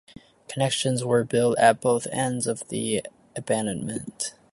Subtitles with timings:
[0.47, 3.05] Connections were built at both ends of the
[3.35, 4.33] abandonment.